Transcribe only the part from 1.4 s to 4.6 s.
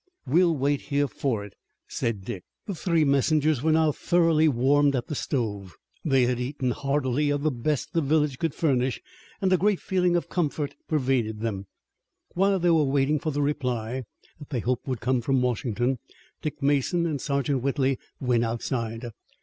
it," said Dick. The three messengers were now thoroughly